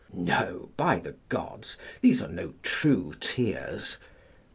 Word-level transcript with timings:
No, 0.13 0.71
by 0.77 0.97
the 0.97 1.13
Gods, 1.29 1.77
these 2.01 2.23
are 2.23 2.27
no 2.27 2.55
true 2.63 3.13
tears." 3.19 3.99